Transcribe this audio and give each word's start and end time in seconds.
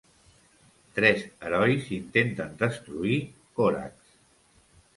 Tres 0.95 1.21
herois 1.49 1.85
intenten 1.99 2.57
destruir 2.65 3.21
Korax. 3.61 3.95